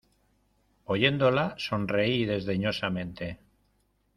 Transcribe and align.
oyéndola, 0.95 1.43
sonreí 1.65 2.17
desdeñosamente. 2.31 3.33